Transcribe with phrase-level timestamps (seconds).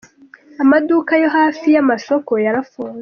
[0.63, 2.99] Amaduka yo hafi y’amasoko yo yarafunzwe.